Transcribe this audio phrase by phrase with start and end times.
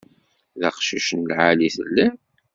[0.59, 2.13] D aqcic n lεali i telliḍ.